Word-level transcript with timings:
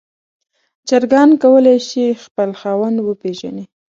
چرګان 0.87 1.29
کولی 1.41 1.77
شي 1.87 2.05
خپل 2.23 2.49
خاوند 2.59 2.97
وپیژني. 3.01 3.65